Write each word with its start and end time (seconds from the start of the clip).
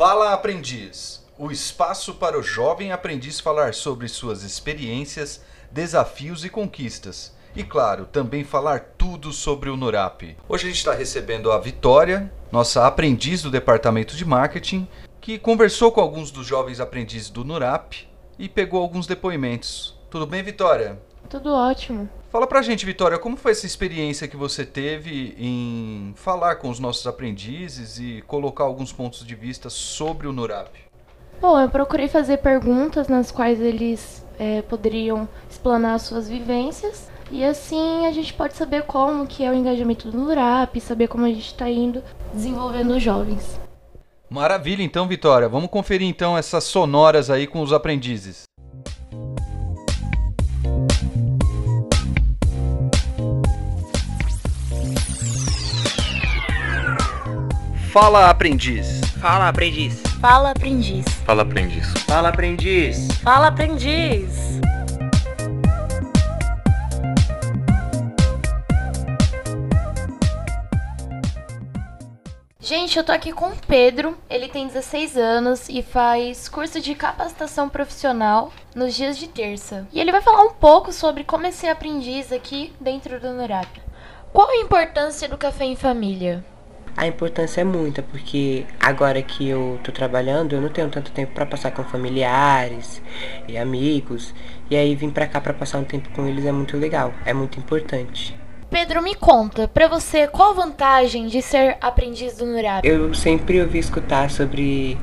Fala 0.00 0.32
Aprendiz, 0.32 1.22
o 1.36 1.50
espaço 1.50 2.14
para 2.14 2.38
o 2.38 2.42
jovem 2.42 2.90
aprendiz 2.90 3.38
falar 3.38 3.74
sobre 3.74 4.08
suas 4.08 4.42
experiências, 4.42 5.42
desafios 5.70 6.42
e 6.42 6.48
conquistas. 6.48 7.36
E 7.54 7.62
claro, 7.62 8.06
também 8.06 8.42
falar 8.42 8.94
tudo 8.96 9.30
sobre 9.30 9.68
o 9.68 9.76
NURAP. 9.76 10.38
Hoje 10.48 10.64
a 10.64 10.68
gente 10.68 10.78
está 10.78 10.94
recebendo 10.94 11.52
a 11.52 11.58
Vitória, 11.58 12.32
nossa 12.50 12.86
aprendiz 12.86 13.42
do 13.42 13.50
departamento 13.50 14.16
de 14.16 14.24
marketing, 14.24 14.88
que 15.20 15.38
conversou 15.38 15.92
com 15.92 16.00
alguns 16.00 16.30
dos 16.30 16.46
jovens 16.46 16.80
aprendizes 16.80 17.28
do 17.28 17.44
NURAP 17.44 18.08
e 18.38 18.48
pegou 18.48 18.80
alguns 18.80 19.06
depoimentos. 19.06 20.00
Tudo 20.08 20.26
bem, 20.26 20.42
Vitória? 20.42 20.98
Tudo 21.28 21.52
ótimo. 21.52 22.08
Fala 22.30 22.46
pra 22.46 22.62
gente, 22.62 22.86
Vitória, 22.86 23.18
como 23.18 23.36
foi 23.36 23.52
essa 23.52 23.66
experiência 23.66 24.28
que 24.28 24.36
você 24.36 24.64
teve 24.64 25.34
em 25.38 26.12
falar 26.16 26.56
com 26.56 26.70
os 26.70 26.78
nossos 26.78 27.06
aprendizes 27.06 27.98
e 27.98 28.22
colocar 28.26 28.64
alguns 28.64 28.92
pontos 28.92 29.26
de 29.26 29.34
vista 29.34 29.68
sobre 29.68 30.28
o 30.28 30.32
NURAP? 30.32 30.76
Bom, 31.40 31.58
eu 31.58 31.68
procurei 31.68 32.06
fazer 32.06 32.36
perguntas 32.38 33.08
nas 33.08 33.30
quais 33.30 33.60
eles 33.60 34.24
é, 34.38 34.62
poderiam 34.62 35.28
explanar 35.48 35.98
suas 35.98 36.28
vivências 36.28 37.10
e 37.30 37.44
assim 37.44 38.06
a 38.06 38.12
gente 38.12 38.34
pode 38.34 38.54
saber 38.54 38.82
como 38.82 39.26
que 39.26 39.44
é 39.44 39.50
o 39.50 39.54
engajamento 39.54 40.10
do 40.10 40.18
NURAP, 40.18 40.80
saber 40.80 41.08
como 41.08 41.24
a 41.24 41.28
gente 41.28 41.46
está 41.46 41.68
indo 41.68 42.02
desenvolvendo 42.32 42.90
os 42.90 43.02
jovens. 43.02 43.58
Maravilha, 44.28 44.82
então, 44.82 45.08
Vitória. 45.08 45.48
Vamos 45.48 45.70
conferir 45.70 46.08
então 46.08 46.38
essas 46.38 46.62
sonoras 46.62 47.30
aí 47.30 47.48
com 47.48 47.60
os 47.60 47.72
aprendizes. 47.72 48.44
Fala, 57.92 58.30
aprendiz. 58.30 59.00
Fala, 59.20 59.48
aprendiz. 59.48 60.00
Fala, 60.20 60.50
aprendiz. 60.52 61.04
Fala, 61.26 61.42
aprendiz. 61.42 61.92
Fala, 62.06 62.28
aprendiz. 62.28 63.08
Fala, 63.20 63.46
aprendiz. 63.48 64.60
Gente, 72.60 72.96
eu 72.96 73.02
tô 73.02 73.10
aqui 73.10 73.32
com 73.32 73.46
o 73.48 73.56
Pedro. 73.66 74.16
Ele 74.30 74.46
tem 74.46 74.68
16 74.68 75.16
anos 75.16 75.68
e 75.68 75.82
faz 75.82 76.48
curso 76.48 76.80
de 76.80 76.94
capacitação 76.94 77.68
profissional 77.68 78.52
nos 78.72 78.94
dias 78.94 79.18
de 79.18 79.26
terça. 79.26 79.84
E 79.92 79.98
ele 79.98 80.12
vai 80.12 80.20
falar 80.20 80.44
um 80.44 80.52
pouco 80.52 80.92
sobre 80.92 81.24
como 81.24 81.44
é 81.44 81.50
ser 81.50 81.66
aprendiz 81.66 82.30
aqui 82.30 82.72
dentro 82.80 83.18
do 83.18 83.32
NURAP. 83.32 83.80
Qual 84.32 84.48
a 84.48 84.58
importância 84.58 85.28
do 85.28 85.36
café 85.36 85.64
em 85.64 85.74
família? 85.74 86.44
A 86.96 87.06
importância 87.06 87.62
é 87.62 87.64
muita, 87.64 88.02
porque 88.02 88.66
agora 88.78 89.22
que 89.22 89.48
eu 89.48 89.78
tô 89.82 89.90
trabalhando, 89.90 90.54
eu 90.54 90.60
não 90.60 90.68
tenho 90.68 90.88
tanto 90.88 91.10
tempo 91.12 91.32
para 91.32 91.46
passar 91.46 91.70
com 91.70 91.82
familiares 91.84 93.00
e 93.48 93.56
amigos, 93.56 94.34
e 94.70 94.76
aí 94.76 94.94
vir 94.94 95.10
para 95.10 95.26
cá 95.26 95.40
para 95.40 95.54
passar 95.54 95.78
um 95.78 95.84
tempo 95.84 96.10
com 96.10 96.26
eles 96.26 96.44
é 96.44 96.52
muito 96.52 96.76
legal, 96.76 97.14
é 97.24 97.32
muito 97.32 97.58
importante. 97.58 98.38
Pedro, 98.68 99.02
me 99.02 99.14
conta, 99.14 99.66
para 99.66 99.88
você, 99.88 100.28
qual 100.28 100.50
a 100.50 100.54
vantagem 100.54 101.26
de 101.26 101.42
ser 101.42 101.76
aprendiz 101.80 102.36
do 102.36 102.46
NURAP? 102.46 102.84
Eu 102.84 103.12
sempre 103.14 103.60
ouvi 103.60 103.78
escutar 103.78 104.30
sobre 104.30 104.96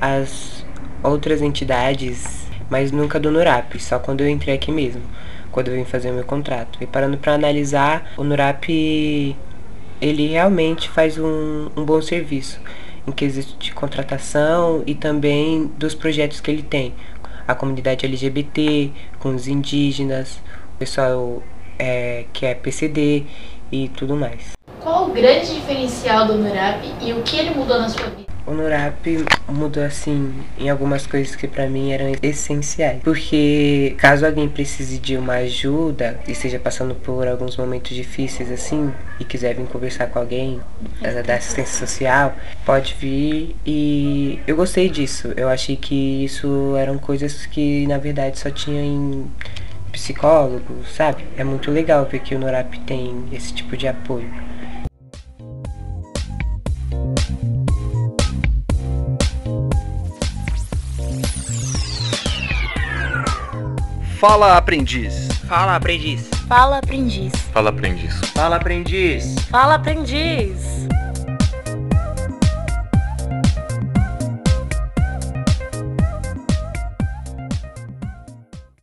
as 0.00 0.64
outras 1.02 1.40
entidades, 1.40 2.48
mas 2.68 2.90
nunca 2.90 3.20
do 3.20 3.30
NURAP, 3.30 3.78
só 3.78 3.98
quando 3.98 4.22
eu 4.22 4.28
entrei 4.28 4.54
aqui 4.54 4.72
mesmo, 4.72 5.02
quando 5.52 5.68
eu 5.68 5.74
vim 5.74 5.84
fazer 5.84 6.10
o 6.10 6.14
meu 6.14 6.24
contrato. 6.24 6.78
E 6.80 6.86
parando 6.86 7.16
para 7.16 7.34
analisar, 7.34 8.10
o 8.16 8.24
NURAP 8.24 9.36
ele 10.04 10.26
realmente 10.26 10.90
faz 10.90 11.16
um, 11.16 11.70
um 11.74 11.82
bom 11.82 12.02
serviço 12.02 12.60
em 13.06 13.10
quesito 13.10 13.56
de 13.58 13.72
contratação 13.72 14.82
e 14.86 14.94
também 14.94 15.70
dos 15.78 15.94
projetos 15.94 16.42
que 16.42 16.50
ele 16.50 16.62
tem. 16.62 16.92
A 17.48 17.54
comunidade 17.54 18.04
LGBT, 18.04 18.90
com 19.18 19.34
os 19.34 19.48
indígenas, 19.48 20.42
o 20.74 20.78
pessoal 20.78 21.42
é, 21.78 22.26
que 22.34 22.44
é 22.44 22.54
PCD 22.54 23.24
e 23.72 23.88
tudo 23.88 24.14
mais. 24.14 24.52
Qual 24.78 25.08
o 25.08 25.12
grande 25.12 25.54
diferencial 25.54 26.26
do 26.26 26.34
NURAP 26.34 26.84
e 27.00 27.12
o 27.14 27.22
que 27.22 27.38
ele 27.38 27.50
mudou 27.54 27.78
na 27.78 27.88
sua 27.88 28.06
vida? 28.10 28.33
O 28.46 28.52
NURAP 28.52 29.24
mudou 29.48 29.82
assim 29.82 30.32
em 30.58 30.68
algumas 30.68 31.06
coisas 31.06 31.34
que 31.34 31.48
para 31.48 31.66
mim 31.66 31.92
eram 31.92 32.12
essenciais. 32.22 33.00
Porque 33.02 33.94
caso 33.96 34.26
alguém 34.26 34.48
precise 34.48 34.98
de 34.98 35.16
uma 35.16 35.34
ajuda 35.34 36.20
e 36.28 36.32
esteja 36.32 36.58
passando 36.58 36.94
por 36.94 37.26
alguns 37.26 37.56
momentos 37.56 37.96
difíceis 37.96 38.50
assim 38.52 38.92
e 39.18 39.24
quiser 39.24 39.54
vir 39.54 39.66
conversar 39.66 40.08
com 40.08 40.18
alguém 40.18 40.60
da 41.26 41.34
assistência 41.34 41.86
social, 41.86 42.34
pode 42.66 42.94
vir 43.00 43.56
e 43.64 44.38
eu 44.46 44.56
gostei 44.56 44.90
disso. 44.90 45.32
Eu 45.36 45.48
achei 45.48 45.76
que 45.76 46.24
isso 46.24 46.76
eram 46.76 46.98
coisas 46.98 47.46
que 47.46 47.86
na 47.86 47.96
verdade 47.96 48.38
só 48.38 48.50
tinha 48.50 48.82
em 48.82 49.26
psicólogo, 49.90 50.84
sabe? 50.94 51.24
É 51.36 51.44
muito 51.44 51.70
legal 51.70 52.04
ver 52.04 52.18
que 52.18 52.34
o 52.34 52.38
NURAP 52.38 52.74
tem 52.86 53.24
esse 53.32 53.54
tipo 53.54 53.74
de 53.76 53.88
apoio. 53.88 54.28
Fala, 64.20 64.56
aprendiz. 64.56 65.28
Fala, 65.48 65.76
aprendiz. 65.76 66.28
Fala, 66.48 66.78
aprendiz. 66.78 67.32
Fala, 67.52 67.68
aprendiz. 67.70 68.14
Fala, 68.32 68.56
aprendiz. 68.56 69.34
Fala, 69.50 69.74
aprendiz. 69.74 70.86